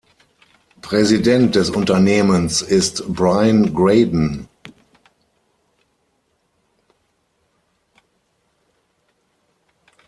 Präsident 0.81 1.53
des 1.53 1.69
Unternehmens 1.69 2.63
ist 2.63 3.03
Brian 3.13 3.71
Graden. 3.71 4.47